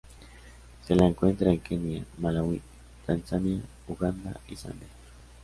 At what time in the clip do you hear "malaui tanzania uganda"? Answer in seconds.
2.17-4.33